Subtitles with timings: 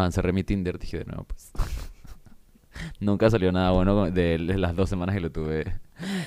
[0.00, 1.52] Man, cerré mi Tinder, dije de nuevo, pues.
[3.00, 5.78] Nunca salió nada bueno de las dos semanas que lo tuve.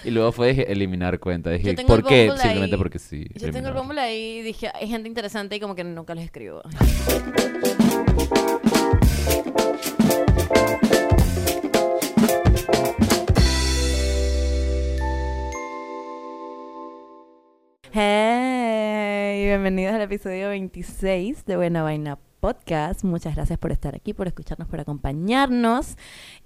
[0.03, 1.49] Y luego fue dije, eliminar cuenta.
[1.49, 2.31] Dije, ¿por qué?
[2.37, 3.25] Simplemente porque sí.
[3.33, 6.25] Yo tengo el Bumble ahí y dije, hay gente interesante y como que nunca les
[6.25, 6.61] escribo.
[17.91, 23.05] Hey, bienvenidos al episodio 26 de Buena Vaina Podcast.
[23.05, 25.95] Muchas gracias por estar aquí, por escucharnos, por acompañarnos.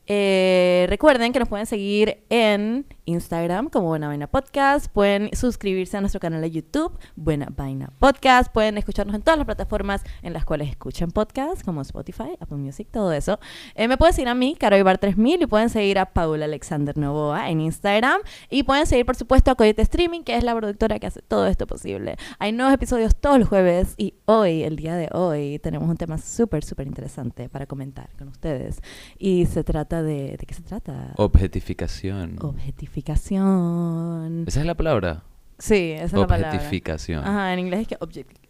[0.06, 4.88] Eh, recuerden que nos pueden seguir en Instagram como Buena Vaina Podcast.
[4.94, 8.54] Pueden suscribirse a nuestro canal de YouTube, Buena Vaina Podcast.
[8.54, 12.88] Pueden escucharnos en todas las plataformas en las cuales escuchan podcast, como Spotify, Apple Music,
[12.92, 13.40] todo eso.
[13.74, 16.96] Eh, me pueden seguir a mí, Caro Ibar 3000, y pueden seguir a Paula Alexander
[16.96, 18.22] Novoa en Instagram.
[18.52, 21.48] Y pueden seguir, por supuesto, a Coyote Streaming, que es la productora que hace todo
[21.48, 22.18] esto posible.
[22.38, 26.18] Hay nuevos episodios todos los jueves y hoy, el día de hoy, tenemos un tema
[26.18, 28.82] súper, súper interesante para comentar con ustedes.
[29.18, 30.38] Y se trata de...
[30.38, 31.14] ¿De qué se trata?
[31.18, 32.38] Objetificación.
[32.42, 34.46] Objetificación.
[34.48, 35.24] ¿Esa es la palabra?
[35.60, 36.56] Sí, esa es la palabra.
[36.56, 37.26] Objetificación.
[37.26, 37.98] Ajá, en inglés es que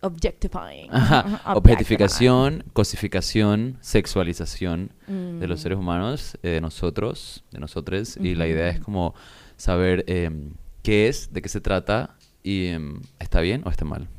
[0.01, 0.93] objectifying.
[0.93, 1.55] Ajá.
[1.55, 5.63] Objetificación, cosificación, sexualización de los mm.
[5.63, 8.17] seres humanos, eh, de nosotros, de nosotros.
[8.17, 9.15] Y la idea es como
[9.55, 14.09] saber em, qué es, de qué se trata y em, está bien o está mal.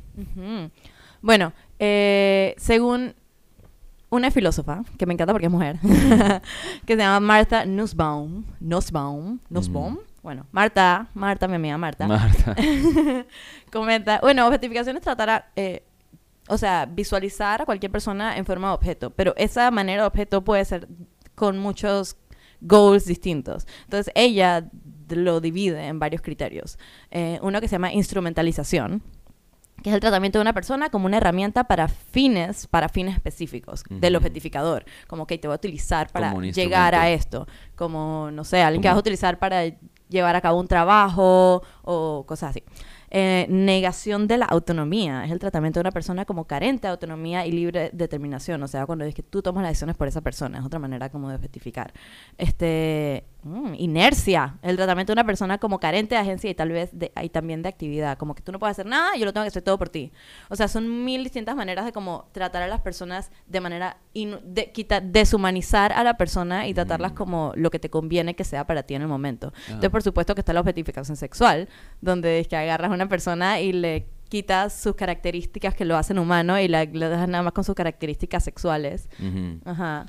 [1.21, 3.15] Bueno, eh, según
[4.09, 5.79] una filósofa, que me encanta porque es mujer,
[6.85, 8.43] que se llama Martha Nussbaum.
[8.59, 9.39] Nussbaum.
[9.49, 9.99] Nussbaum.
[10.21, 12.07] Bueno, Marta, Marta, mi amiga Marta.
[12.07, 12.55] Marta.
[13.71, 15.83] comenta, bueno, objetificación es tratar a, eh,
[16.47, 20.43] o sea, visualizar a cualquier persona en forma de objeto, pero esa manera de objeto
[20.43, 20.87] puede ser
[21.35, 22.17] con muchos
[22.61, 23.65] goals distintos.
[23.85, 24.69] Entonces, ella
[25.09, 26.77] lo divide en varios criterios.
[27.11, 29.01] Eh, uno que se llama instrumentalización,
[29.83, 33.83] que es el tratamiento de una persona como una herramienta para fines, para fines específicos
[33.89, 34.85] del objetificador.
[35.07, 37.47] Como que te voy a utilizar para llegar a esto.
[37.75, 39.63] Como, no sé, alguien que vas a utilizar para
[40.09, 42.63] llevar a cabo un trabajo o cosas así.
[43.11, 45.25] Eh, negación de la autonomía.
[45.25, 48.61] Es el tratamiento de una persona como carente de autonomía y libre determinación.
[48.61, 50.59] O sea, cuando es que tú tomas las decisiones por esa persona.
[50.59, 51.91] Es otra manera como de objetificar.
[52.37, 54.57] Este, mm, inercia.
[54.61, 57.61] El tratamiento de una persona como carente de agencia y tal vez de, y también
[57.61, 58.17] de actividad.
[58.17, 60.11] Como que tú no puedes hacer nada yo lo tengo que hacer todo por ti.
[60.49, 63.97] O sea, son mil distintas maneras de como tratar a las personas de manera...
[64.13, 64.71] de,
[65.03, 67.15] deshumanizar a la persona y tratarlas mm.
[67.15, 69.53] como lo que te conviene que sea para ti en el momento.
[69.67, 71.69] Entonces, por supuesto que está la objetificación sexual,
[72.01, 76.59] donde es que agarras una persona y le quitas sus características que lo hacen humano
[76.59, 79.09] y la, le dejas nada más con sus características sexuales.
[79.65, 80.05] Ajá.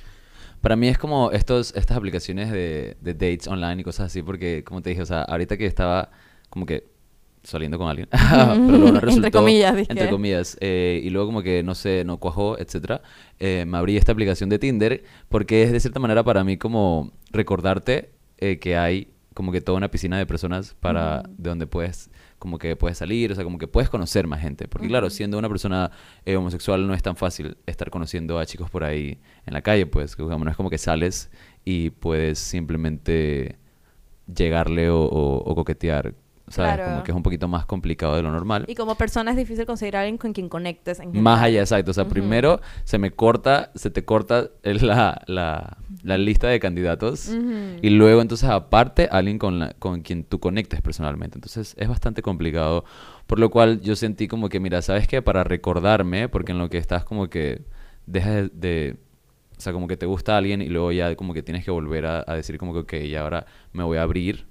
[0.60, 4.62] Para mí es como estos, estas aplicaciones de, de, dates online y cosas así, porque
[4.64, 6.10] como te dije, o sea, ahorita que estaba
[6.50, 6.84] como que
[7.42, 11.42] saliendo con alguien, pero luego no resultó, entre comillas, entre comillas, eh, y luego como
[11.42, 13.02] que no sé, no cuajó, etcétera,
[13.38, 17.12] eh, me abrí esta aplicación de Tinder porque es de cierta manera para mí como
[17.30, 22.10] recordarte eh, que hay como que toda una piscina de personas para de donde puedes
[22.40, 24.66] como que puedes salir, o sea, como que puedes conocer más gente.
[24.66, 25.92] Porque claro, siendo una persona
[26.24, 29.86] eh, homosexual no es tan fácil estar conociendo a chicos por ahí en la calle,
[29.86, 31.30] pues, no es como que sales
[31.64, 33.58] y puedes simplemente
[34.26, 36.14] llegarle o coquetear
[36.50, 36.84] ¿sabes?
[36.84, 38.64] Como que es un poquito más complicado de lo normal.
[38.68, 41.00] Y como persona es difícil conseguir a alguien con quien conectes.
[41.00, 41.92] En más allá, exacto.
[41.92, 47.30] O sea, primero se me corta, se te corta la, la, la lista de candidatos
[47.82, 51.38] y luego entonces aparte alguien con, la, con quien tú conectes personalmente.
[51.38, 52.84] Entonces es bastante complicado.
[53.26, 55.22] Por lo cual yo sentí como que, mira, ¿sabes qué?
[55.22, 57.62] Para recordarme, porque en lo que estás como que
[58.06, 58.96] dejas de,
[59.56, 62.06] o sea, como que te gusta alguien y luego ya como que tienes que volver
[62.06, 64.46] a, decir como que, ok, y ahora me voy a abrir.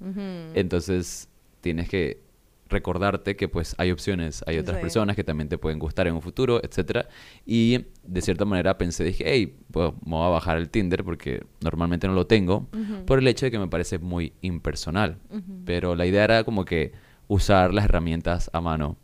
[0.54, 1.29] Entonces
[1.62, 2.22] tienes que
[2.70, 6.22] recordarte que pues hay opciones, hay otras personas que también te pueden gustar en un
[6.22, 7.08] futuro, etcétera.
[7.46, 11.44] Y de cierta manera pensé, dije, hey, pues me voy a bajar el Tinder porque
[11.62, 12.68] normalmente no lo tengo,
[13.06, 15.18] por el hecho de que me parece muy impersonal.
[15.66, 16.94] Pero la idea era como que
[17.28, 18.98] usar las herramientas a mano.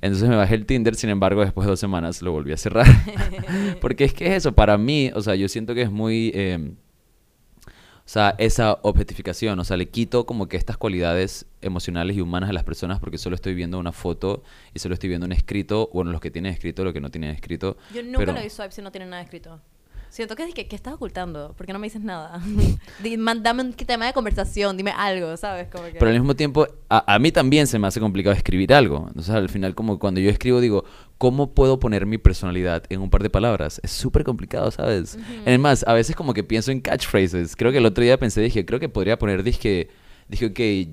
[0.00, 2.86] Entonces me bajé el Tinder, sin embargo, después de dos semanas lo volví a cerrar.
[3.80, 6.30] porque es que es eso, para mí, o sea, yo siento que es muy...
[6.34, 6.76] Em,
[8.04, 12.50] o sea, esa objetificación, o sea, le quito como que estas cualidades emocionales y humanas
[12.50, 14.42] a las personas porque solo estoy viendo una foto
[14.74, 17.30] y solo estoy viendo un escrito, bueno, los que tienen escrito, los que no tienen
[17.30, 17.78] escrito.
[17.94, 19.58] Yo nunca lo vi swipe si no tienen nada escrito.
[20.14, 22.40] Siento que, que, que estás ocultando, porque no me dices nada.
[23.42, 25.66] Dame un tema de conversación, dime algo, ¿sabes?
[25.66, 29.06] Como Pero al mismo tiempo, a, mí también se me hace complicado escribir algo.
[29.08, 30.84] Entonces, al final, como cuando yo escribo, digo,
[31.18, 33.80] ¿cómo puedo poner mi personalidad en un par de palabras?
[33.82, 35.18] Es súper complicado, ¿sabes?
[35.46, 37.56] Además, a veces como que pienso en catchphrases.
[37.56, 39.88] Creo que el otro día pensé, dije, creo que podría poner, dije,
[40.28, 40.90] dije, ok,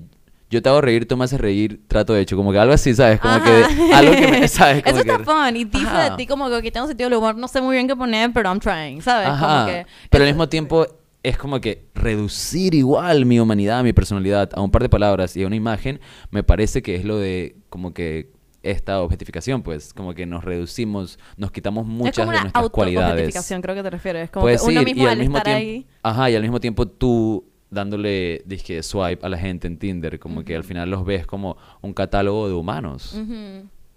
[0.50, 2.94] yo te hago reír, tú me haces reír, trato de hecho, como que algo así,
[2.94, 3.18] ¿sabes?
[3.20, 3.44] Como Ajá.
[3.44, 4.82] que algo que me, ¿sabes?
[4.82, 7.36] Como Eso que- está fun y dice de ti como que tengo sentido del humor,
[7.36, 9.28] no sé muy bien qué poner, pero I'm trying, ¿sabes?
[9.28, 9.46] Ajá.
[9.46, 10.86] Como que Pero al mismo tiempo
[11.22, 15.42] es como que reducir igual mi humanidad, mi personalidad a un par de palabras y
[15.44, 18.30] a una imagen, me parece que es lo de como que
[18.62, 23.06] esta objetificación, pues, como que nos reducimos, nos quitamos es muchas como de nuestras cualidades.
[23.10, 24.30] auto-objetificación, creo que te refieres.
[24.30, 25.86] Como Puedes que uno ir, mismo y al al mismo estar tiempo, ahí.
[26.02, 30.44] ajá, y al mismo tiempo tú dándole, dizque, swipe a la gente en Tinder, como
[30.44, 33.18] que al final los ves como un catálogo de humanos.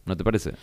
[0.06, 0.54] ¿No te parece?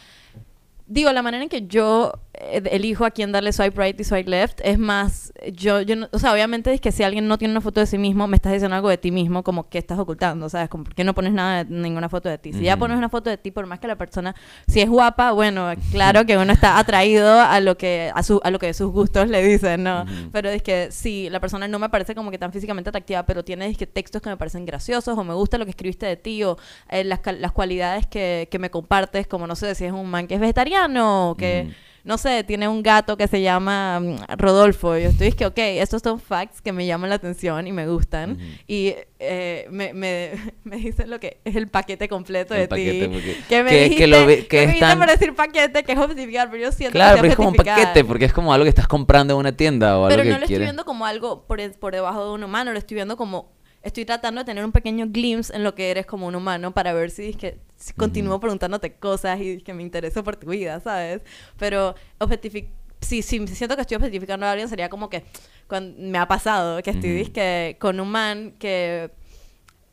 [0.92, 4.28] Digo, la manera en que yo eh, elijo a quién darle swipe right y swipe
[4.28, 7.52] left es más, yo, yo no- o sea, obviamente es que si alguien no tiene
[7.52, 9.98] una foto de sí mismo, me estás diciendo algo de ti mismo, como que estás
[9.98, 10.68] ocultando, ¿sabes?
[10.68, 12.52] Como, ¿por qué no pones nada, ninguna foto de ti?
[12.52, 14.34] Si ya pones una foto de ti, por más que la persona,
[14.66, 18.50] si es guapa, bueno, claro que uno está atraído a lo que, a, su, a
[18.50, 20.04] lo que sus gustos le dicen, ¿no?
[20.30, 23.44] Pero es que si la persona no me parece como que tan físicamente atractiva, pero
[23.44, 26.16] tiene es que textos que me parecen graciosos, o me gusta lo que escribiste de
[26.16, 26.58] ti, o
[26.90, 30.26] eh, las, las cualidades que, que me compartes, como no sé, si es un man
[30.26, 30.81] que es vegetariano,
[31.30, 31.74] o que, Ujú.
[32.04, 34.96] no sé, tiene un gato que se llama mm, Rodolfo.
[34.96, 37.72] Y yo estoy, es que, ok, estos son facts que me llaman la atención y
[37.72, 38.38] me gustan.
[38.66, 40.32] Y eh, me, me,
[40.64, 43.44] me dicen lo que es el paquete completo El de paquete, ti.
[43.48, 45.82] Que me que- que dijiste, lo que que me es dijiste tan- por decir paquete,
[45.84, 48.24] que es objetificar, pero yo siento Claro, que pero es estoy como un paquete, porque
[48.24, 50.42] es como algo que estás comprando en una tienda o algo Pero que no lo
[50.42, 50.66] estoy quieres.
[50.66, 53.52] viendo como algo por, por debajo de un humano, lo estoy viendo como...
[53.82, 56.92] Estoy tratando de tener un pequeño glimpse en lo que eres como un humano para
[56.92, 60.78] ver si, es que, si continúo preguntándote cosas y que me intereso por tu vida,
[60.80, 61.22] ¿sabes?
[61.58, 62.68] Pero objetific
[63.02, 65.24] si, si siento que estoy objetificando a alguien sería como que
[65.66, 69.10] cuando me ha pasado que estoy dizque, con un man que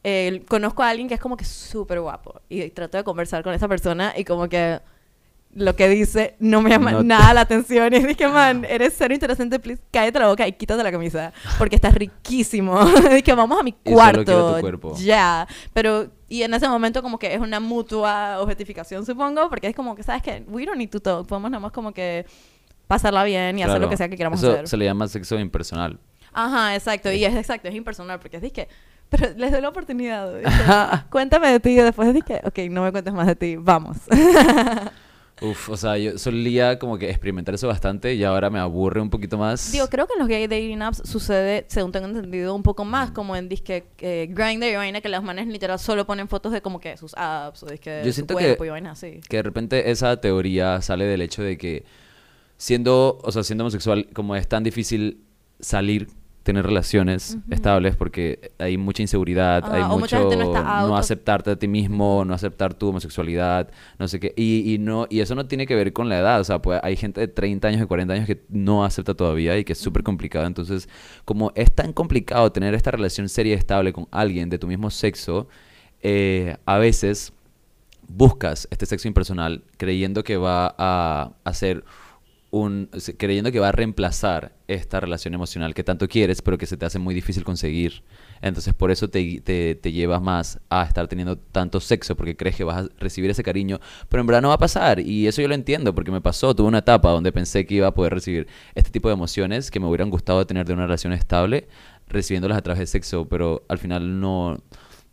[0.03, 3.53] eh, conozco a alguien que es como que súper guapo y trato de conversar con
[3.53, 4.79] esa persona y como que
[5.59, 7.93] lo que dice no me llama No te- nada la atención.
[7.93, 11.31] Y dije, man, eres cero interesante, please, cállate la boca y quítate la camisa.
[11.57, 12.83] Porque estás riquísimo.
[13.13, 14.59] dije, vamos a mi Y cuarto.
[14.97, 15.47] Ya.
[15.73, 19.95] Pero, y en ese momento como que es una mutua objetificación, supongo, porque es como
[19.95, 20.43] que, ¿sabes qué?
[20.47, 21.27] We don't need to talk.
[21.27, 22.25] Podemos nada más como que
[22.87, 23.89] pasarla bien y hacer lo Claro.
[23.89, 24.67] que sea que queramos Eso hacer.
[24.67, 25.99] se le llama sexo impersonal.
[26.33, 27.11] Ajá, exacto.
[27.11, 28.67] Y es exacto, es impersonal, porque es que...
[29.09, 30.31] Pero les doy la oportunidad.
[30.45, 31.07] Ajá.
[31.11, 33.97] Cuéntame de ti y después dije, ok, no me cuentes más de ti, vamos.
[35.41, 39.09] Uf, o sea, yo solía como que experimentar eso bastante y ahora me aburre un
[39.09, 39.71] poquito más.
[39.71, 43.11] Digo, creo que en los gay dating apps sucede, según tengo entendido, un poco más,
[43.11, 46.61] como en disque eh, Grindr y vaina, que las manes literal solo ponen fotos de
[46.61, 49.21] como que sus apps o disque Yo su siento cuerpo que- y vainas así.
[49.29, 51.85] que de repente esa teoría sale del hecho de que
[52.57, 55.21] siendo, o sea, siendo homosexual, como es tan difícil
[55.61, 56.09] salir,
[56.49, 62.25] tener relaciones estables porque hay mucha inseguridad, Ajá, hay mucho no aceptarte a ti mismo,
[62.25, 63.69] no aceptar tu homosexualidad,
[63.99, 66.39] no sé qué, y, y no y eso no tiene que ver con la edad,
[66.39, 69.59] o sea, pues hay gente de 30 años, de 40 años que no acepta todavía
[69.59, 70.89] y que es súper complicado, entonces,
[71.23, 74.89] como es tan complicado tener esta relación seria y estable con alguien de tu mismo
[74.89, 75.47] sexo,
[76.01, 77.31] eh, a veces
[78.07, 81.83] buscas este sexo impersonal creyendo que va a hacer
[83.17, 86.85] creyendo que va a reemplazar esta relación emocional que tanto quieres pero que se te
[86.85, 88.03] hace muy difícil conseguir
[88.41, 92.63] entonces por eso te, te, llevas más a estar teniendo tanto sexo porque crees que
[92.63, 93.79] vas a recibir ese cariño
[94.09, 96.55] pero en verdad no va a pasar y eso yo lo entiendo porque me pasó
[96.55, 99.79] tuve una etapa donde pensé que iba a poder recibir este tipo de emociones que
[99.79, 101.67] me hubieran gustado tener de una relación estable
[102.07, 104.57] recibiéndolas a través del sexo pero al final no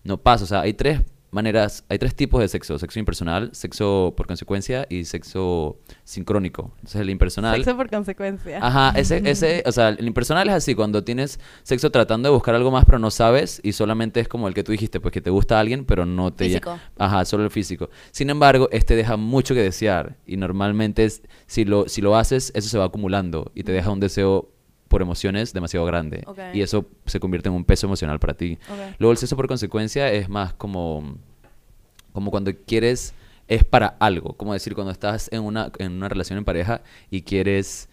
[0.07, 0.45] no pasa.
[0.45, 1.03] O sea, hay tres
[1.37, 2.79] maneras, hay tres tipos de sexo.
[2.79, 6.73] Sexo impersonal, sexo por consecuencia y sexo sincrónico.
[6.77, 7.57] Entonces el impersonal...
[7.57, 8.59] Sexo por consecuencia.
[8.61, 12.55] Ajá, ese, ese, o sea, el impersonal es así, cuando tienes sexo tratando de buscar
[12.55, 15.21] algo más pero no sabes y solamente es como el que tú dijiste, pues que
[15.21, 16.47] te gusta alguien pero no te...
[16.47, 16.79] Físico.
[16.99, 17.91] Ajá, solo el físico.
[18.11, 22.51] Sin embargo, este deja mucho que desear y normalmente es, si, lo, si lo haces,
[22.55, 24.56] eso se va acumulando y te deja un deseo
[24.89, 26.39] por emociones demasiado grande Ok.
[26.55, 28.59] y eso se convierte en un peso emocional para ti.
[28.99, 31.17] Luego el sexo por consecuencia es más como,
[32.13, 33.15] como cuando quieres,
[33.49, 37.23] es para algo, como decir cuando estás en una, en una relación en pareja y
[37.23, 37.89] quieres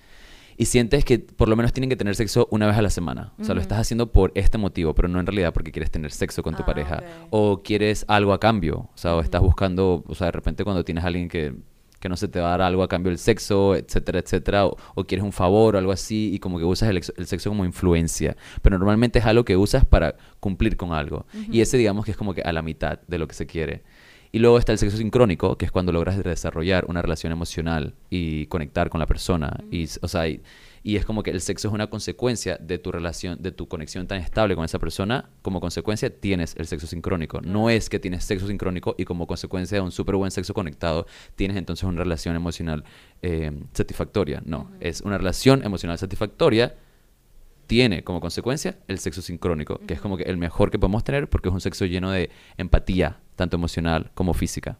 [0.55, 3.33] y sientes que por lo menos tienen que tener sexo una vez a la semana.
[3.39, 6.11] O sea, lo estás haciendo por este motivo, pero no en realidad porque quieres tener
[6.11, 7.03] sexo con tu Ah, pareja.
[7.31, 8.87] O quieres algo a cambio.
[8.93, 11.55] O sea, o estás buscando, o sea, de repente cuando tienes a alguien que,
[12.03, 14.77] que no se te va a dar algo a cambio del sexo, etcétera, etcétera, o,
[14.93, 17.49] o quieres un favor o algo así y como que usas el, ex- el sexo
[17.49, 18.35] como influencia.
[18.61, 21.25] Pero normalmente es algo que usas para cumplir con algo.
[21.49, 23.81] Y ese digamos que es como que a la mitad de lo que se quiere.
[24.33, 28.47] Y luego está el sexo sincrónico, que es cuando logras desarrollar una relación emocional y
[28.47, 29.63] conectar con la persona.
[29.71, 30.41] Y, o sea, y,
[30.83, 34.05] y es como que el sexo es una consecuencia de tu relación, de tu conexión
[34.05, 35.29] tan estable con esa persona.
[35.41, 37.39] Como consecuencia tienes el sexo sincrónico.
[37.41, 41.07] No es que tienes sexo sincrónico y como consecuencia de un súper buen sexo conectado
[41.37, 42.83] tienes entonces una relación emocional
[43.21, 44.43] eh, satisfactoria.
[44.45, 46.75] No, es una relación emocional satisfactoria
[47.65, 51.29] tiene como consecuencia el sexo sincrónico, que es como que el mejor que podemos tener
[51.29, 54.77] porque es un sexo lleno de empatía, tanto emocional como física.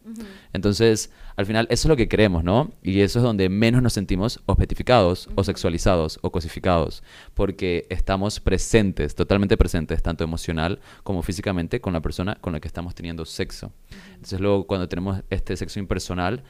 [0.53, 2.72] Entonces, al final, eso es lo que queremos, ¿no?
[2.83, 9.15] Y eso es donde menos nos sentimos objetificados o sexualizados o cosificados, porque estamos presentes,
[9.15, 13.72] totalmente presentes, tanto emocional como físicamente, con la persona con la que estamos teniendo sexo.
[14.13, 16.43] Entonces, luego, cuando tenemos este sexo impersonal,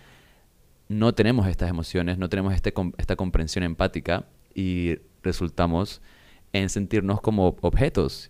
[0.90, 6.02] no tenemos estas emociones, no tenemos este, esta comprensión empática y resultamos
[6.52, 8.30] en sentirnos como objetos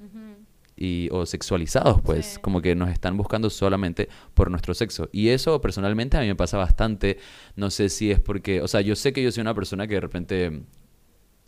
[0.75, 5.09] y, o sexualizados, pues, como que nos están buscando solamente por nuestro sexo.
[5.11, 7.17] Y eso personalmente a mí me pasa bastante,
[7.55, 9.95] no sé si es porque, o sea, yo sé que yo soy una persona que
[9.95, 10.63] de repente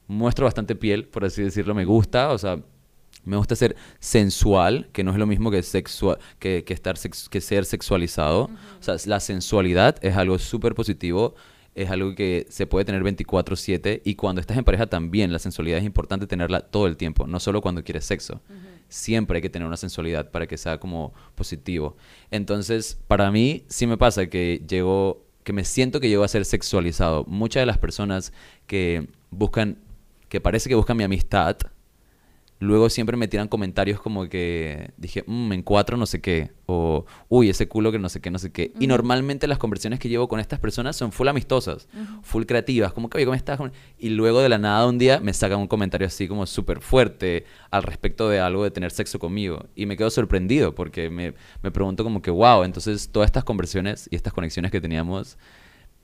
[0.07, 2.59] muestro bastante piel, por así decirlo, me gusta, o sea,
[3.23, 6.95] me gusta ser sensual, que no es lo mismo que, sexual, que, que estar
[7.29, 8.51] que ser sexualizado.
[8.79, 11.33] O sea, la sensualidad es algo súper positivo
[11.75, 15.77] es algo que se puede tener 24/7 y cuando estás en pareja también la sensualidad
[15.77, 18.41] es importante tenerla todo el tiempo, no solo cuando quieres sexo.
[18.87, 21.97] Siempre hay que tener una sensualidad para que sea como positivo.
[22.31, 26.45] Entonces, para mí sí me pasa que llego, que me siento que llego a ser
[26.45, 27.25] sexualizado.
[27.25, 28.31] Muchas de las personas
[28.67, 29.77] que buscan,
[30.29, 31.57] que parece que buscan mi amistad,
[32.59, 37.05] luego siempre me tiran comentarios como que dije, mmm, en cuatro no sé qué, o
[37.29, 38.71] uy, ese culo que no sé qué, no sé qué.
[38.79, 41.87] Y normalmente las conversaciones que llevo con estas personas son full amistosas,
[42.23, 43.59] full creativas, como que, oye, ¿cómo estás?
[43.97, 47.45] Y luego de la nada un día me sacan un comentario así como súper fuerte
[47.71, 49.67] al respecto de algo de tener sexo conmigo.
[49.75, 54.07] Y me quedo sorprendido porque me, me pregunto como que, wow, entonces todas estas conversaciones
[54.11, 55.37] y estas conexiones que teníamos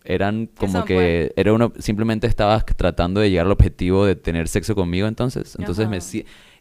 [0.03, 4.75] eran como que era uno simplemente estabas tratando de llegar al objetivo de tener sexo
[4.75, 5.55] conmigo entonces.
[5.60, 6.00] Entonces me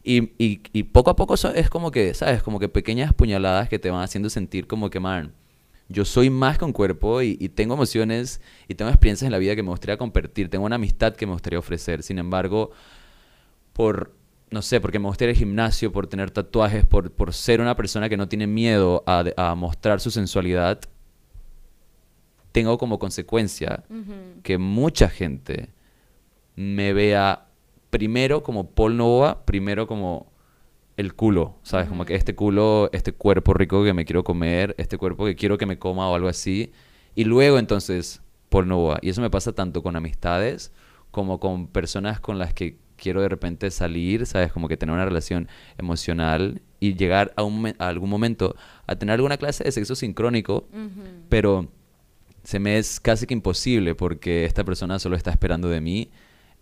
[0.03, 3.77] y, y, y, poco a poco es como que sabes como que pequeñas puñaladas que
[3.79, 5.33] te van haciendo sentir como que man
[5.89, 9.37] yo soy más que un cuerpo y, y, tengo emociones y tengo experiencias en la
[9.37, 12.03] vida que me gustaría compartir tengo una amistad que me gustaría ofrecer.
[12.03, 12.71] Sin embargo
[13.73, 14.13] por
[14.51, 18.09] no sé, porque me gustaría el gimnasio, por tener tatuajes, por, por ser una persona
[18.09, 20.81] que no tiene miedo a, a mostrar su sensualidad,
[22.51, 23.83] tengo como consecuencia
[24.43, 25.69] que mucha gente
[26.55, 27.47] me vea
[27.89, 30.31] primero como Paul Nova, primero como
[30.97, 31.87] el culo, ¿sabes?
[31.87, 35.57] Como que este culo, este cuerpo rico que me quiero comer, este cuerpo que quiero
[35.57, 36.71] que me coma o algo así.
[37.15, 38.99] Y luego entonces Paul Nova.
[39.01, 40.71] Y eso me pasa tanto con amistades
[41.11, 44.51] como con personas con las que quiero de repente salir, ¿sabes?
[44.51, 48.55] Como que tener una relación emocional y llegar a, un, a algún momento
[48.85, 50.67] a tener alguna clase de sexo sincrónico,
[51.29, 51.67] pero
[52.43, 56.09] se me es casi que imposible porque esta persona solo está esperando de mí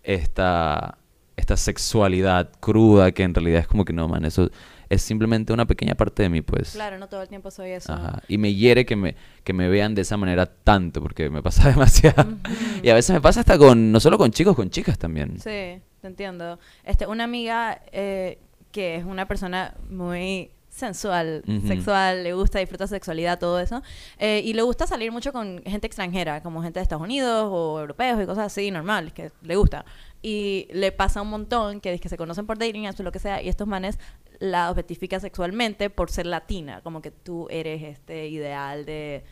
[0.03, 0.97] esta,
[1.37, 4.49] esta sexualidad cruda que en realidad es como que no, man, eso
[4.89, 6.71] es simplemente una pequeña parte de mí, pues.
[6.71, 7.95] Claro, no todo el tiempo soy eso.
[8.27, 11.69] Y me hiere que me, que me vean de esa manera tanto porque me pasa
[11.69, 12.37] demasiado.
[12.81, 15.37] Y a veces me pasa hasta con, no solo con chicos, con chicas también.
[15.37, 16.59] Sí, te entiendo.
[16.83, 18.39] Este, una amiga eh,
[18.71, 23.83] que es una persona muy sensual, sexual, le gusta, disfruta sexualidad, todo eso.
[24.17, 27.79] Eh, y le gusta salir mucho con gente extranjera, como gente de Estados Unidos o
[27.79, 29.85] europeos y cosas así, normales, que le gusta.
[30.21, 33.41] Y le pasa un montón que, que se conocen por dating, o lo que sea,
[33.41, 33.99] y estos manes
[34.39, 39.23] la objetifican sexualmente por ser latina, como que tú eres este ideal de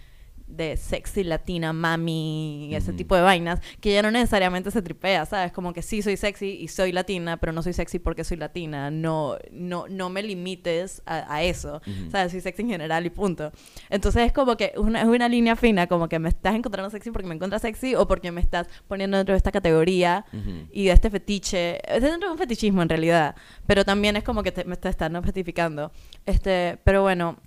[0.48, 5.52] de sexy latina, mami, ese tipo de vainas, que ya no necesariamente se tripea, ¿sabes?
[5.52, 8.90] Como que sí soy sexy y soy latina, pero no soy sexy porque soy latina.
[8.90, 12.32] No, no, no me limites a, eso, ¿sabes?
[12.32, 13.52] Soy sexy en general y punto.
[13.90, 17.12] Entonces es como que una, es una línea fina, como que me estás encontrando sexy
[17.12, 20.26] porque me encuentras sexy o porque me estás poniendo dentro de esta categoría
[20.72, 21.80] y de este fetiche.
[21.94, 23.36] Es dentro de un fetichismo en realidad,
[23.66, 25.92] pero también es como que me te están objetificando.
[26.26, 27.38] Este, pero bueno,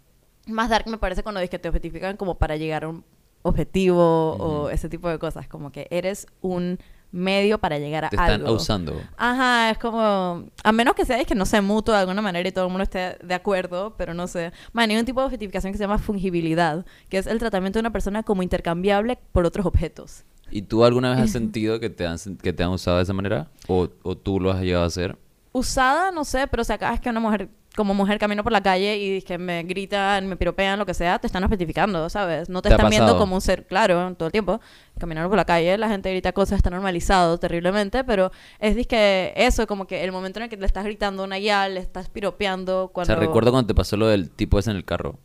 [0.50, 3.04] más dark me parece cuando dices que te objetifican como para llegar a un
[3.42, 6.78] objetivo o ese tipo de cosas, como que eres un
[7.12, 9.00] medio para llegar a te están usando.
[9.16, 12.52] Ajá, es como a menos que sea que no sea mutuo de alguna manera y
[12.52, 14.52] todo el mundo esté de acuerdo, pero no sé.
[14.72, 17.80] Man, hay un tipo de objetificación que se llama fungibilidad, que es el tratamiento de
[17.80, 20.24] una persona como intercambiable por otros objetos.
[20.50, 23.12] ¿Y tú alguna vez has sentido que te han, que te han usado de esa
[23.12, 23.48] manera?
[23.66, 25.16] ¿O, o tú lo has llegado a hacer?
[25.52, 27.48] Usada, no sé, pero o sea, cada vez que una mujer
[27.80, 31.18] como mujer camino por la calle y que me gritan, me piropean, lo que sea,
[31.18, 32.50] te están especificando, ¿sabes?
[32.50, 34.60] No te, están viendo como un ser, claro, todo el tiempo.
[34.98, 39.66] Caminando por la calle, la gente grita cosas, está normalizado terriblemente, pero es que eso,
[39.66, 42.90] como que el momento en el que le estás gritando una guía, le estás piropeando
[42.92, 43.14] cuando...
[43.14, 45.18] O sea, recuerdo cuando te pasó lo del tipo ese en el carro.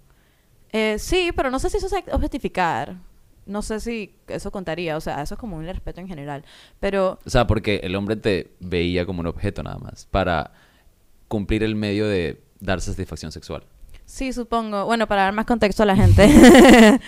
[0.72, 2.96] Eh, sí, pero no sé si eso es objetificar.
[3.46, 6.46] No sé si eso contaría, o sea, eso es como un respeto en general,
[6.80, 7.20] pero...
[7.26, 10.54] O sea, porque el hombre te veía como un objeto nada más, para
[11.28, 13.64] cumplir el medio de dar satisfacción sexual.
[14.06, 14.86] Sí, supongo.
[14.86, 16.30] Bueno, para dar más contexto a la gente,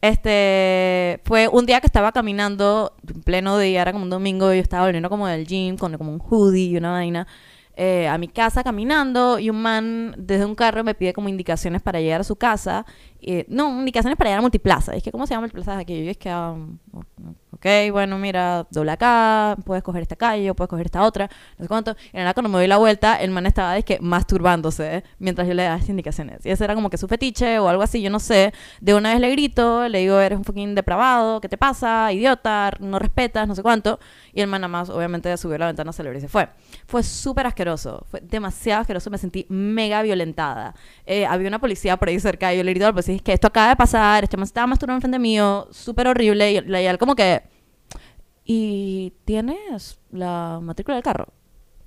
[0.00, 4.56] este fue un día que estaba caminando en pleno día, era como un domingo, y
[4.56, 7.26] yo estaba volviendo como del gym con como un hoodie y una vaina.
[7.78, 11.82] eh, a mi casa caminando y un man desde un carro me pide como indicaciones
[11.82, 12.86] para llegar a su casa.
[13.20, 14.94] Eh, no, indicaciones para llegar a Multiplaza.
[14.94, 16.04] Es que, ¿cómo se llama Multiplaza aquí?
[16.04, 16.78] Yo es que, um,
[17.52, 21.68] ok, bueno, mira, dobla acá, puedes coger esta calle puedes coger esta otra, no sé
[21.68, 21.96] cuánto.
[22.12, 25.48] Y en nada, cuando me doy la vuelta, el man estaba, es que, masturbándose mientras
[25.48, 26.44] yo le daba estas indicaciones.
[26.44, 28.52] Y ese era como que su fetiche o algo así, yo no sé.
[28.80, 32.12] De una vez le grito, le digo, eres un fucking depravado, ¿qué te pasa?
[32.12, 33.98] Idiota, no respetas, no sé cuánto.
[34.32, 36.48] Y el man nada más, obviamente, subió la ventana, se le y se fue.
[36.86, 40.74] Fue súper asqueroso, fue demasiado asqueroso, me sentí mega violentada.
[41.04, 43.46] Eh, había una policía por ahí cerca y yo le grito al es que esto
[43.46, 46.52] acaba de pasar, este man estaba masturbando enfrente mío, súper horrible.
[46.52, 47.42] Y, y él como que,
[48.44, 51.28] ¿y tienes la matrícula del carro?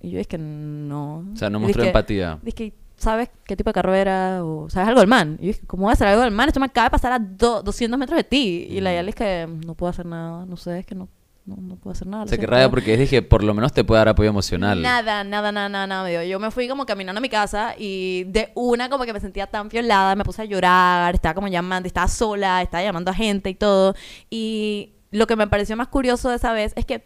[0.02, 1.26] Y yo es que no.
[1.34, 2.40] O sea, no mostró dije- empatía.
[2.42, 4.44] Dije, ¿sabes qué tipo de carro era?
[4.46, 5.38] O ¿sabes algo del man?
[5.40, 6.48] Y yo dije, ¿cómo voy a saber algo del man?
[6.48, 8.68] Esto me acaba de pasar a do- 200 metros de ti.
[8.70, 8.94] Y la Mm.
[8.96, 11.10] Yali es que no puedo hacer nada, no sé, es que no,
[11.50, 12.24] no, no puedo hacer nada.
[12.24, 12.56] O sea, qué siento".
[12.56, 14.82] raya porque dije, por lo menos te puede dar apoyo emocional.
[14.82, 16.08] Nada, nada, nada, nada, nada.
[16.08, 16.24] dio.
[16.24, 19.48] Yo me fui como caminando a mi casa y de una como que me sentía
[19.48, 23.50] tan violada, me puse a llorar, estaba como llamando, estaba sola, estaba llamando a gente
[23.50, 23.96] y todo.
[24.29, 27.03] Y lo que me pareció más curioso de esa vez es que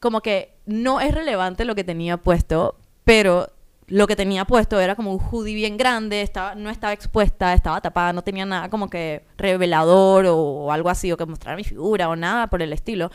[0.00, 3.48] como que no es relevante lo que tenía puesto, pero
[3.88, 7.80] lo que tenía puesto era como un hoodie bien grande, estaba, no estaba expuesta, estaba
[7.80, 11.64] tapada, no tenía nada como que revelador o, o algo así, o que mostrara mi
[11.64, 13.10] figura o nada por el estilo.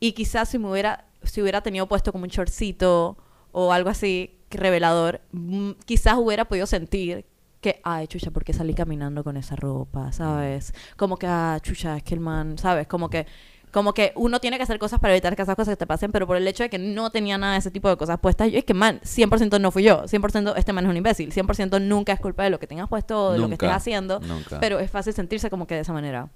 [0.00, 3.16] Y quizás si me hubiera, si hubiera tenido puesto como un shortcito
[3.52, 7.26] o algo así revelador, mm, quizás hubiera podido sentir
[7.60, 10.12] que, ay, chucha, ¿por qué salí caminando con esa ropa?
[10.12, 10.74] ¿Sabes?
[10.96, 12.86] Como que, ah, chucha, es que el man, ¿sabes?
[12.86, 13.26] Como que,
[13.72, 16.26] como que uno tiene que hacer cosas para evitar que esas cosas te pasen, pero
[16.26, 18.58] por el hecho de que no tenía nada de ese tipo de cosas puestas, yo
[18.58, 22.12] es que, man, 100% no fui yo, 100% este man es un imbécil, 100% nunca
[22.12, 24.60] es culpa de lo que tengas puesto o de lo que estés haciendo, nunca.
[24.60, 26.28] pero es fácil sentirse como que de esa manera.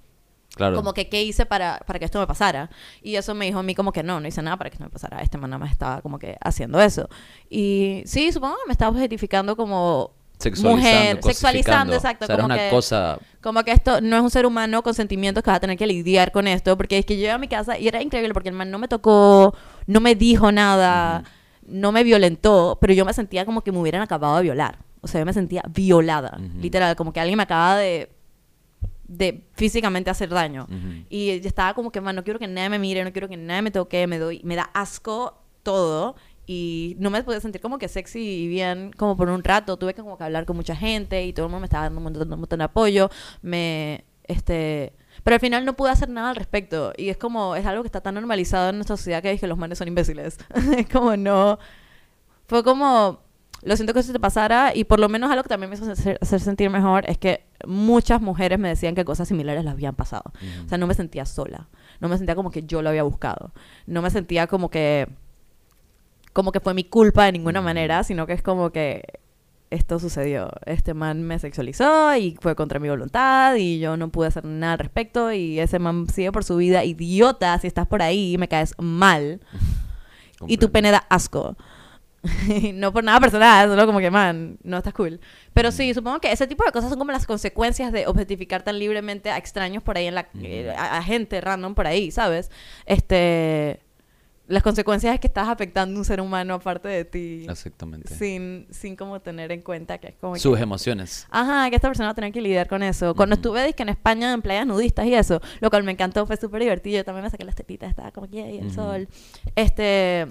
[0.58, 0.76] Claro.
[0.76, 2.68] Como que qué hice para, para que esto me pasara.
[3.00, 4.84] Y eso me dijo a mí como que no, no hice nada para que esto
[4.84, 5.22] me pasara.
[5.22, 7.08] Este man nada más estaba como que haciendo eso.
[7.48, 12.24] Y sí, supongo que me estaba objetificando como Sexualizando, mujer, sexualizando, exacto.
[12.24, 13.18] O sea, como una que, cosa...
[13.40, 15.86] como que esto no es un ser humano con sentimientos que va a tener que
[15.86, 16.76] lidiar con esto.
[16.76, 18.78] Porque es que yo llegué a mi casa y era increíble porque el man no
[18.78, 19.54] me tocó,
[19.86, 21.24] no me dijo nada,
[21.66, 24.78] no me violentó, pero yo me sentía como que me hubieran acabado de violar.
[25.00, 26.61] O sea, yo me sentía violada, Ujú.
[26.61, 28.11] literal, como que alguien me acaba de
[29.09, 30.68] de físicamente hacer daño.
[31.09, 33.62] Y estaba como que, man, no quiero que nadie me mire, no quiero que nadie
[33.62, 36.14] me toque, me doy, me da asco todo.
[36.47, 39.77] Y no me podía sentir como que sexy y bien como por un rato.
[39.77, 41.99] Tuve que como que hablar con mucha gente y todo el mundo me estaba dando
[41.99, 43.11] un montón, un montón de apoyo.
[43.42, 44.94] Me, este...
[45.25, 46.92] Pero al final no pude hacer nada al respecto.
[46.97, 49.59] Y es como, es algo que está tan normalizado en nuestra sociedad que dije, los
[49.59, 50.38] manes son imbéciles.
[50.77, 51.59] es como no...
[52.47, 53.21] Fue como,
[53.62, 55.90] lo siento que eso te pasara y por lo menos algo que también me hizo
[55.90, 59.94] hacer, hacer sentir mejor es que muchas mujeres me decían que cosas similares las habían
[59.94, 60.33] pasado.
[60.64, 61.68] O sea, no me sentía sola.
[62.01, 63.53] No me sentía como que yo lo había buscado.
[63.87, 65.09] No me sentía como que
[66.33, 69.03] como que fue mi culpa de ninguna manera, sino que es como que
[69.71, 70.51] esto sucedió.
[70.66, 74.75] Este man me sexualizó y fue contra mi voluntad y yo no pude hacer nada
[74.75, 76.85] al respecto y ese man sigue por su vida.
[76.85, 79.40] Idiota, si estás por ahí me caes mal
[80.47, 81.57] y tu pene da asco.
[82.74, 85.20] no por nada personal, solo como que, man, no estás cool.
[85.54, 88.78] Pero sí, supongo que ese tipo de cosas son como las consecuencias de objetificar tan
[88.78, 90.28] libremente a extraños por ahí en la...
[90.35, 90.44] Ujú.
[90.44, 92.50] eh, a, a gente random por ahí, ¿sabes?
[92.87, 93.81] Este...
[94.48, 97.44] Las consecuencias es que estás afectando a un ser humano aparte de ti.
[97.46, 98.14] Exactamente.
[98.14, 101.26] Sin, sin como tener en cuenta que es como que- Sus emociones.
[101.31, 103.14] Ajá, que esta persona va a tener que lidiar con eso.
[103.14, 103.40] Cuando Ujú.
[103.40, 106.62] estuve dizque, en España en playas nudistas y eso, lo cual me encantó, fue súper
[106.62, 106.96] divertido.
[106.96, 109.07] Yo también me saqué las tetitas, estaba como que ahí el sol.
[109.54, 110.28] Este,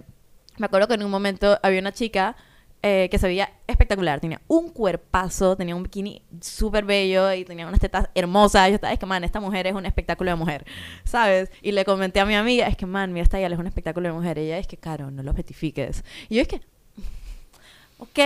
[0.57, 2.35] me acuerdo que en un momento había una chica
[2.83, 4.19] eh, que se veía espectacular.
[4.19, 8.69] Tenía un cuerpazo, tenía un bikini súper bello y tenía unas tetas hermosas.
[8.69, 10.65] Yo estaba, es que, man, esta mujer es un espectáculo de mujer,
[11.03, 11.49] ¿sabes?
[11.61, 14.09] Y le comenté a mi amiga, es que, man, mira, esta ya es un espectáculo
[14.09, 14.37] de mujer.
[14.37, 16.03] Y ella, es que, caro, no lo objetifiques.
[16.29, 16.61] Y yo, es que,
[17.99, 18.19] ok,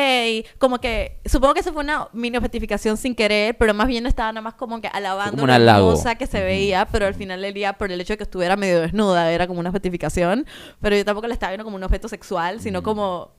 [0.57, 4.31] como que supongo que eso fue una mini objetificación sin querer, pero más bien estaba
[4.31, 5.89] nada más como que alabando como halago.
[5.91, 8.55] hermosa que se veía, pero al final del día, por el hecho de que estuviera
[8.57, 10.45] medio desnuda, era como una objetificación,
[10.81, 12.84] pero yo tampoco la estaba viendo como un objeto sexual, sino Mm.
[12.84, 13.31] como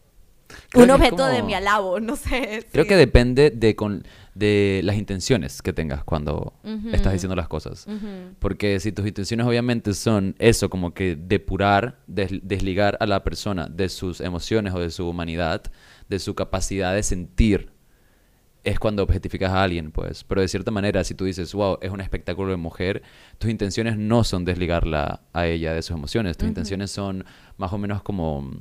[0.68, 2.66] Creo un objeto de mi alabo, no sé.
[2.72, 2.88] Creo sí.
[2.88, 6.52] que depende de, con, de las intenciones que tengas cuando
[6.92, 7.86] estás diciendo las cosas.
[7.86, 8.34] Ujú.
[8.38, 13.66] Porque si tus intenciones obviamente son eso, como que depurar, des- desligar a la persona
[13.66, 15.62] de sus emociones o de su humanidad,
[16.12, 17.70] de su capacidad de sentir,
[18.64, 20.24] es cuando objetificas a alguien, pues.
[20.24, 23.02] Pero de cierta manera, si tú dices, wow, es un espectáculo de mujer,
[23.38, 26.36] tus intenciones no son desligarla a ella de sus emociones.
[26.36, 27.24] Tus intenciones son
[27.56, 28.52] más o menos como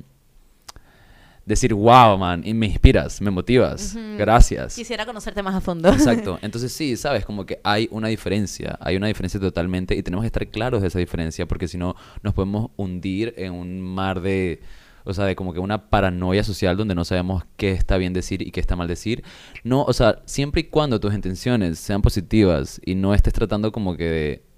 [1.44, 4.74] decir, wow, man, y me inspiras, me motivas, gracias.
[4.74, 5.88] Quisiera conocerte más a fondo.
[5.88, 6.38] Exacto.
[6.42, 10.28] Entonces sí, sabes, como que hay una diferencia, hay una diferencia totalmente y tenemos que
[10.28, 14.62] estar claros de esa diferencia porque si no nos podemos hundir en un mar de
[15.04, 18.42] o sea, de como que una paranoia social donde no sabemos qué está bien decir
[18.42, 19.24] y qué está mal decir.
[19.64, 23.96] No, o sea, siempre y cuando tus intenciones sean positivas y no estés tratando como
[23.96, 24.52] que de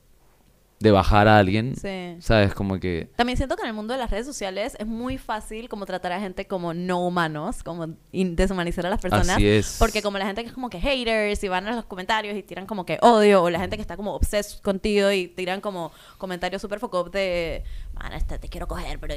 [0.84, 2.16] de bajar a alguien, Sí.
[2.20, 2.54] ¿sabes?
[2.54, 3.10] Como que...
[3.16, 6.12] También siento que en el mundo de las redes sociales es muy fácil como tratar
[6.12, 9.30] a gente como no humanos, como deshumanizar a las personas.
[9.30, 9.76] Así es.
[9.78, 12.42] Porque como la gente que es como que haters y van a los comentarios y
[12.42, 15.90] tiran como que odio, o la gente que está como obsessed contigo y tiran como
[16.18, 19.14] comentarios súper focop de, man, este, te quiero coger, pero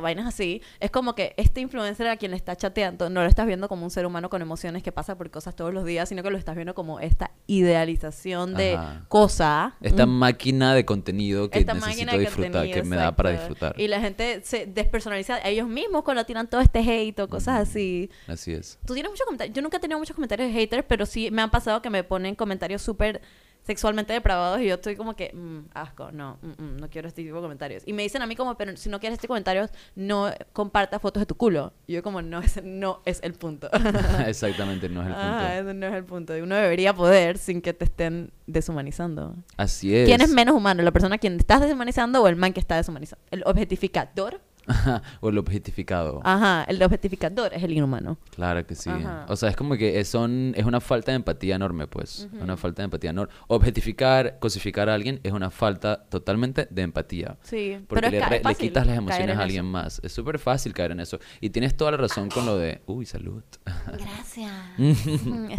[0.00, 0.62] vainas así.
[0.78, 3.84] Es como que este influencer a quien le está chateando no lo estás viendo como
[3.84, 6.38] un ser humano con emociones que pasa por cosas todos los días, sino que lo
[6.38, 9.04] estás viendo como esta idealización de Ajá.
[9.08, 9.76] cosa.
[9.80, 13.54] Esta un máquina de contenido que esta necesito disfrutar, que me da para exacto.
[13.54, 13.80] disfrutar.
[13.80, 17.60] Y la gente se despersonaliza a ellos mismos cuando tiran todo este hate o cosas
[17.60, 18.10] así.
[18.26, 18.78] Así es.
[18.86, 19.54] Tú tienes muchos comentarios.
[19.54, 22.04] Yo nunca he tenido muchos comentarios de haters, pero sí me han pasado que me
[22.04, 23.20] ponen comentarios súper
[23.62, 27.22] sexualmente depravados y yo estoy como que, mm, asco, no, mm, mm, no quiero este
[27.22, 27.82] tipo de comentarios.
[27.86, 31.20] Y me dicen a mí como, pero si no quieres este comentario, no compartas fotos
[31.20, 31.72] de tu culo.
[31.86, 33.70] Y yo como, no, ese no es el punto.
[34.26, 35.28] Exactamente, no es el punto.
[35.28, 36.36] Ajá, ese no es el punto.
[36.36, 39.36] Y uno debería poder sin que te estén deshumanizando.
[39.56, 40.06] Así es.
[40.06, 40.82] ¿Quién es menos humano?
[40.82, 43.24] ¿La persona a quien estás deshumanizando o el man que está deshumanizando?
[43.30, 44.40] ¿El objetificador?
[45.20, 46.20] o el objetificado.
[46.24, 48.18] Ajá, el objetificador es el inhumano.
[48.34, 48.90] Claro que sí.
[48.90, 49.26] Ajá.
[49.28, 52.28] O sea, es como que es, son, es una falta de empatía enorme, pues.
[52.40, 53.32] Una falta de empatía enorme.
[53.48, 57.38] Objetificar, cosificar a alguien es una falta totalmente de empatía.
[57.42, 59.72] Sí, Porque pero es le, quitas las emociones a alguien eso.
[59.72, 60.00] más.
[60.04, 61.18] Es súper fácil caer en eso.
[61.40, 62.82] Y tienes toda la razón con lo de...
[62.86, 63.42] Uy, salud.
[63.86, 64.50] Gracias.
[64.80, 65.50] Mm,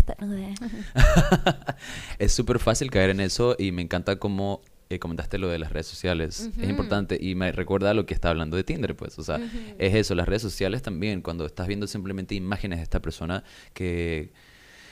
[2.19, 4.61] es súper fácil caer en eso y me encanta cómo
[4.93, 6.49] eh, comentaste lo de las redes sociales.
[6.63, 9.17] Es importante y me recuerda a lo que está hablando de Tinder, pues.
[9.19, 9.39] O sea,
[9.79, 14.31] es eso, las redes sociales también, cuando estás viendo simplemente imágenes de esta persona que,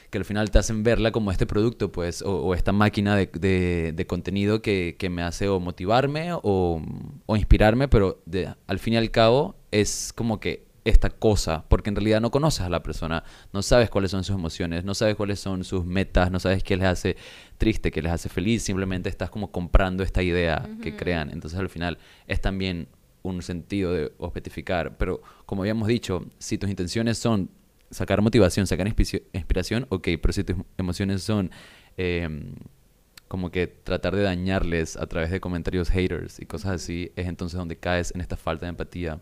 [0.10, 3.28] que al final te hacen verla como este producto, pues, o, o esta máquina de,
[3.28, 6.82] de- de contenido que, que me hace o motivarme o,
[7.26, 11.90] o inspirarme, pero de- al fin y al cabo es como que esta cosa, porque
[11.90, 13.24] en realidad no conoces a la persona,
[13.54, 16.76] no sabes cuáles son sus emociones, no sabes cuáles son sus metas, no sabes qué
[16.78, 17.16] les hace
[17.58, 21.30] triste, qué les hace feliz, simplemente estás como comprando esta idea que crean.
[21.32, 21.98] Entonces al final
[22.28, 22.88] es también
[23.22, 27.50] un sentido de objetificar, pero como habíamos dicho, si tus intenciones son
[27.92, 31.52] sacar motivación, sacar inspi- inspiración, ok, pero si tus emociones son
[31.98, 32.54] em,
[33.28, 37.58] como que tratar de dañarles a través de comentarios haters y cosas así, es entonces
[37.58, 39.20] donde caes en esta falta de empatía.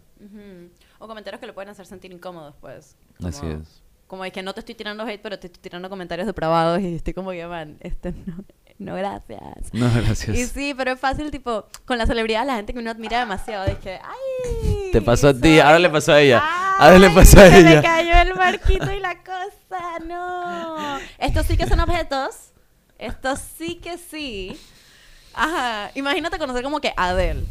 [0.99, 2.95] O comentarios que lo pueden hacer sentir incómodos, pues.
[3.23, 3.83] Así Como- es.
[4.07, 6.95] Como es que no te estoy tirando hate, pero te estoy tirando comentarios depravados y
[6.95, 8.37] estoy como que, man, este no,
[8.79, 9.73] no gracias.
[9.73, 10.37] No, gracias.
[10.37, 13.65] Y sí, pero es fácil, tipo, con la celebridad, la gente que uno admira demasiado,
[13.65, 14.91] es que, ay.
[14.93, 16.41] Te pasó a ti, ahora le pasó a ella.
[16.41, 17.75] Ay, Ahora le pasó a se ella.
[17.75, 20.99] me cayó el marquito y la cosa, no.
[21.17, 22.51] Estos sí que son objetos.
[22.97, 24.57] Estos sí que sí.
[25.33, 27.43] Ajá, imagínate conocer como que Adele.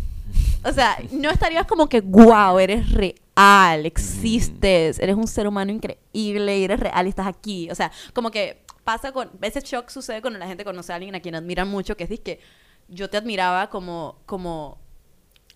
[0.66, 6.64] O sea, no estarías como que, wow, eres real, existes, eres un ser humano increíble
[6.64, 7.70] eres real y estás aquí.
[7.70, 11.14] O sea, como que pasa con, ese shock sucede cuando la gente conoce a alguien
[11.14, 12.40] a quien admira mucho, que es que
[12.88, 14.78] yo te admiraba como, como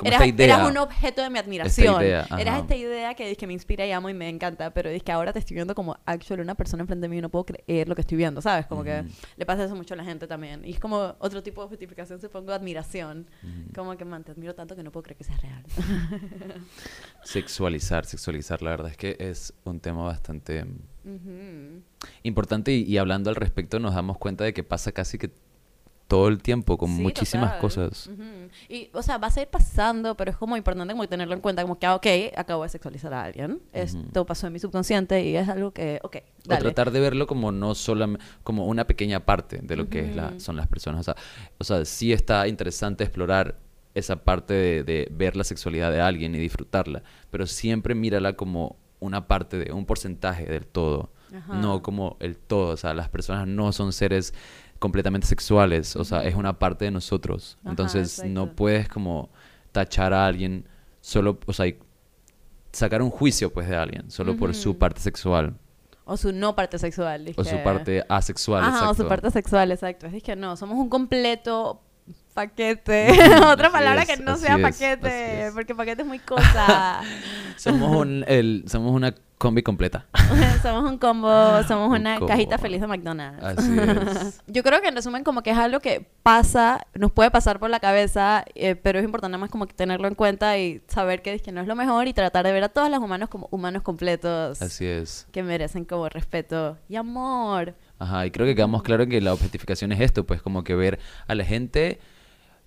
[0.01, 0.57] Como eras, esta idea.
[0.57, 2.01] eras un objeto de mi admiración.
[2.01, 5.03] idea, Eras esta idea que, que me inspira y amo y me encanta, pero es
[5.03, 7.45] que ahora te estoy viendo como actual una persona enfrente de mí y no puedo
[7.45, 8.65] creer lo que estoy viendo, ¿sabes?
[8.65, 9.05] Como que
[9.37, 10.65] le pasa eso mucho a la gente también.
[10.65, 13.27] Y es como otro tipo de justificación, supongo, admiración.
[13.75, 15.63] Como que, man, te admiro tanto que no puedo creer que seas real.
[17.23, 20.65] Sexualizar, sexualizar, la verdad es que es un tema bastante
[22.23, 25.31] importante y, y hablando al respecto nos damos cuenta de que pasa casi que
[26.11, 27.61] todo el tiempo con Sí, muchísimas total.
[27.61, 28.09] cosas.
[28.09, 28.23] Ujú.
[28.69, 31.63] Y, o sea, va a seguir pasando, pero es como importante como tenerlo en cuenta,
[31.63, 33.63] como que, ah, ok, acabo de sexualizar a alguien.
[33.73, 36.63] Esto pasó en mi subconsciente y es algo que, ok, O dale.
[36.63, 40.35] tratar de verlo como no solamente como una pequeña parte de lo que es la,
[40.41, 41.01] son las personas.
[41.01, 41.17] O sea,
[41.59, 43.57] o sea, sí está interesante explorar
[43.95, 48.77] esa parte de, de ver la sexualidad de alguien y disfrutarla, pero siempre mírala como
[48.99, 51.55] una parte de un porcentaje del todo, Ajá.
[51.55, 52.73] no como el todo.
[52.75, 54.35] O sea, las personas no son seres
[54.81, 57.59] completamente sexuales, o sea, es una parte de nosotros.
[57.61, 58.57] Ajá, Entonces no exacto.
[58.57, 59.31] puedes como
[59.71, 60.67] tachar a alguien
[61.01, 61.73] solo, o sea,
[62.73, 65.55] sacar un juicio pues de alguien solo por su parte sexual.
[66.05, 67.33] O su no parte sexual.
[67.37, 69.03] O su parte asexual, Ajá, o exacto.
[69.03, 70.07] su parte sexual, exacto.
[70.07, 71.83] Es que no, somos un completo
[72.35, 73.11] paquete.
[73.47, 77.03] Otra Así palabra es, que no sea es, paquete, porque paquete es muy cosa.
[77.57, 80.07] Somos, un, el, somos una combi completa.
[80.63, 82.27] somos un combo, somos Un una combo.
[82.27, 83.43] cajita feliz de McDonald's.
[83.43, 84.43] Así es.
[84.47, 87.71] Yo creo que en resumen como que es algo que pasa, nos puede pasar por
[87.71, 91.39] la cabeza, eh, pero es importante más como que tenerlo en cuenta y saber que,
[91.41, 93.83] que no es lo mejor y tratar de ver a todos los humanos como humanos
[93.83, 95.27] completos Así es.
[95.33, 97.75] que merecen como respeto y amor.
[97.99, 100.99] Ajá, y creo que quedamos claro que la objetificación es esto, pues como que ver
[101.27, 101.99] a la gente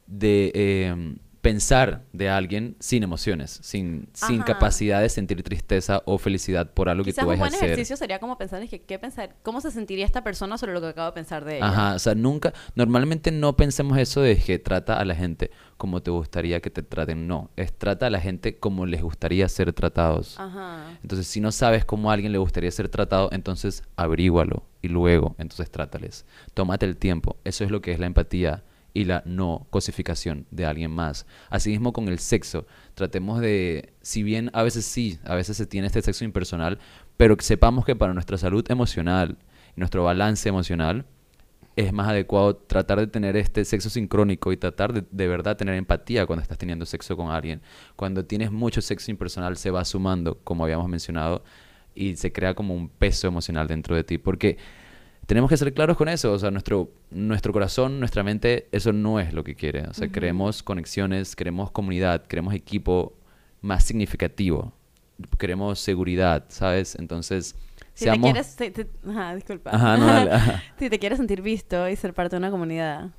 [0.08, 6.72] de, eh, pensar de alguien sin emociones, sin, sin capacidad de sentir tristeza o felicidad
[6.72, 7.70] por algo Quizás que tú un vayas a buen hacer.
[7.72, 9.36] ejercicio sería como pensar, es que, ¿qué pensar?
[9.44, 11.68] ¿Cómo se sentiría esta persona sobre lo que acabo de pensar de ella?
[11.68, 16.02] Ajá, o sea, nunca, normalmente no pensemos eso de que trata a la gente como
[16.02, 19.74] te gustaría que te traten, no, es trata a la gente como les gustaría ser
[19.74, 20.40] tratados.
[20.40, 20.98] Ajá.
[21.02, 25.36] Entonces, si no sabes cómo a alguien le gustaría ser tratado, entonces averígualo y luego,
[25.40, 26.26] entonces trátales.
[26.54, 27.36] Tómate el tiempo.
[27.44, 31.26] Eso es lo que es la empatía y la no cosificación de alguien más.
[31.50, 35.88] Asimismo con el sexo, tratemos de, si bien a veces sí, a veces se tiene
[35.88, 36.80] este sexo impersonal,
[37.18, 39.38] pero que sepamos que para nuestra salud emocional
[39.76, 41.06] nuestro balance emocional,
[41.76, 45.74] es más adecuado tratar de tener este sexo sincrónico y tratar de, de verdad tener
[45.76, 47.62] empatía cuando estás teniendo sexo con alguien.
[47.96, 51.44] Cuando tienes mucho sexo impersonal se va sumando, como habíamos mencionado,
[51.96, 54.20] y se crea como un peso emocional dentro de ti.
[54.20, 54.58] Porque
[55.26, 56.32] tenemos que ser claros con eso.
[56.34, 59.84] O sea, nuestro, nuestro corazón, nuestra mente, eso no es lo que quiere.
[59.88, 60.14] O sea, Ujú.
[60.14, 63.14] queremos conexiones, queremos comunidad, queremos equipo
[63.62, 64.74] más significativo.
[65.38, 66.96] Queremos seguridad, ¿sabes?
[67.00, 67.56] Entonces,
[67.94, 68.28] Si seamos...
[68.28, 68.48] te quieres...
[68.48, 69.70] si te- Ajá, disculpa.
[69.72, 70.64] Ajá, no, dale, ajá.
[70.80, 73.12] si te quieres sentir visto y ser parte de una comunidad,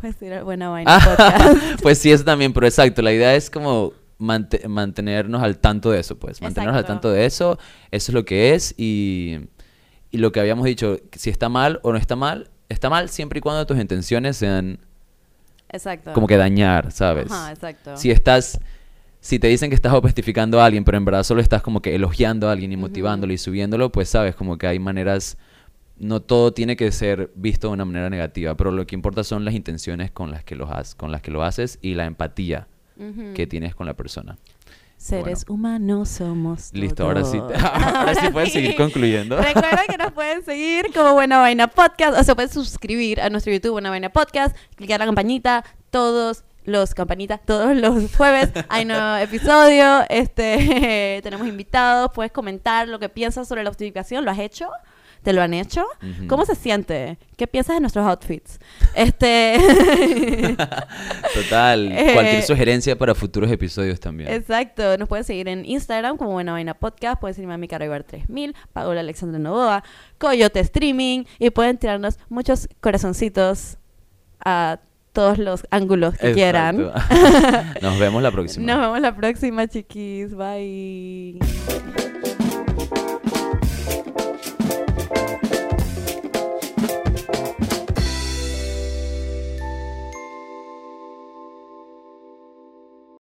[0.00, 1.80] puedes ir a Buena Vaina Podcast.
[1.82, 6.00] pues sí, eso también, pero exacto, la idea es como mante- mantenernos al tanto de
[6.00, 6.92] eso, pues, mantenernos al Exacto.
[6.94, 7.58] tanto de eso,
[7.90, 9.40] eso es lo que es y,
[10.10, 13.38] y lo que habíamos dicho, si está mal o no está mal, está mal siempre
[13.38, 14.78] y cuando tus intenciones sean
[15.68, 16.12] Exacto.
[16.12, 17.30] como que dañar, ¿sabes?
[17.30, 17.96] Ajá, exacto.
[17.96, 18.60] Si estás,
[19.20, 21.94] si te dicen que estás objetificando a alguien, pero en verdad solo estás como que
[21.94, 25.36] elogiando a alguien y motivándolo y subiéndolo, pues sabes, como que hay maneras,
[25.98, 29.44] no todo tiene que ser visto de una manera negativa, pero lo que importa son
[29.44, 32.66] las intenciones con las que lo, has, con las que lo haces y la empatía
[33.34, 34.36] que tienes con la persona.
[35.00, 37.38] Seres humanos somos Listo, ahora sí,
[37.72, 39.34] ahora sí puedes seguir concluyendo.
[39.40, 43.50] Recuerda que nos pueden seguir como Buena Vaina Podcast, o se pueden suscribir a nuestro
[43.50, 49.16] YouTube Buena Vaina Podcast, clicar la campanita todos los campanitas todos los jueves hay nuevo
[49.16, 54.68] episodio, este tenemos invitados, puedes comentar lo que piensas sobre la optimización, ¿lo has hecho?
[55.22, 55.84] ¿Te lo han hecho?
[56.28, 57.18] ¿Cómo se siente?
[57.36, 58.58] ¿Qué piensas de nuestros outfits?
[58.94, 59.56] Este
[61.34, 64.32] Total, Eh, cualquier sugerencia para futuros episodios también.
[64.32, 68.02] Exacto, nos pueden seguir en Instagram como Buena Vaina Podcast, pueden seguirme a mi Carabar
[68.04, 69.84] 3000, Paola Alexandra Novoa,
[70.18, 73.76] Coyote Streaming y pueden tirarnos muchos corazoncitos
[74.42, 74.78] a
[75.12, 76.78] todos los ángulos que quieran.
[77.82, 78.64] Nos vemos la próxima.
[78.64, 80.34] Nos vemos la próxima, chiquis.
[80.34, 82.09] Bye.